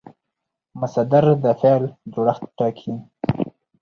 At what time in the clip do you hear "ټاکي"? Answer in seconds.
2.57-2.93